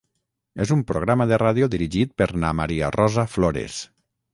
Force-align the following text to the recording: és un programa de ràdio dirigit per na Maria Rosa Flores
és 0.65 0.71
un 0.75 0.81
programa 0.93 1.29
de 1.33 1.39
ràdio 1.43 1.69
dirigit 1.75 2.19
per 2.23 2.31
na 2.47 2.57
Maria 2.65 2.93
Rosa 3.01 3.31
Flores 3.37 3.83